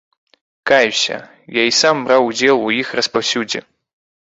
Каюся, 0.71 1.17
я 1.59 1.67
і 1.73 1.77
сам 1.81 1.95
браў 2.09 2.21
удзел 2.31 2.57
у 2.67 2.75
іх 2.81 2.87
распаўсюдзе. 3.03 3.59